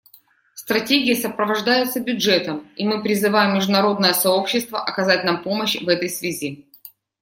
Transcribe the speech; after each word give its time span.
Стратегия 0.55 1.13
сопровождается 1.15 1.99
бюджетом, 1.99 2.67
и 2.75 2.85
мы 2.85 3.03
призываем 3.03 3.53
международное 3.53 4.13
сообщество 4.13 4.83
оказать 4.83 5.23
нам 5.23 5.43
помощь 5.43 5.79
в 5.79 5.87
этой 5.87 6.09
связи. 6.09 6.65